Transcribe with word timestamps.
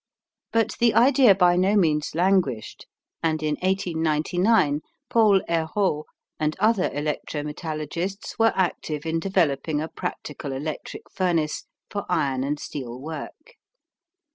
But 0.51 0.77
the 0.79 0.95
idea 0.95 1.35
by 1.35 1.55
no 1.55 1.75
means 1.75 2.15
languished, 2.15 2.87
and 3.21 3.43
in 3.43 3.53
1899 3.61 4.81
Paul 5.11 5.41
Heroult 5.47 6.05
and 6.39 6.55
other 6.57 6.89
electro 6.91 7.43
metallurgists 7.43 8.39
were 8.39 8.51
active 8.55 9.05
in 9.05 9.19
developing 9.19 9.79
a 9.79 9.87
practical 9.87 10.53
electric 10.53 11.03
furnace 11.11 11.67
for 11.91 12.07
iron 12.09 12.43
and 12.43 12.59
steel 12.59 12.99
work. 12.99 13.53